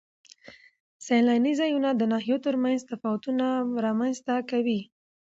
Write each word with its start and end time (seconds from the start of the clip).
سیلاني 1.05 1.53
ځایونه 1.59 1.89
د 1.95 2.01
ناحیو 2.11 2.43
ترمنځ 2.45 2.79
تفاوتونه 2.91 3.45
رامنځ 3.85 4.17
ته 4.27 4.35
کوي. 4.51 4.81